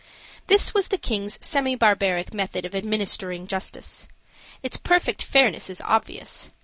This 0.47 0.73
was 0.73 0.87
the 0.87 0.97
king's 0.97 1.37
semi 1.45 1.75
barbaric 1.75 2.33
method 2.33 2.65
of 2.65 2.73
administering 2.73 3.45
justice. 3.45 4.07
Its 4.63 4.75
perfect 4.77 5.21
fairness 5.21 5.69
is 5.69 5.79
obvious. 5.81 6.49